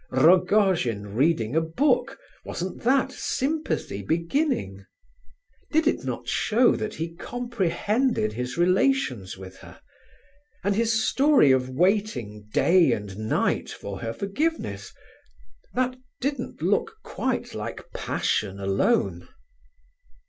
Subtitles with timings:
[0.09, 4.83] Rogojin reading a book—wasn't that sympathy beginning?
[5.69, 9.79] Did it not show that he comprehended his relations with her?
[10.63, 14.91] And his story of waiting day and night for her forgiveness?
[15.75, 19.27] That didn't look quite like passion alone.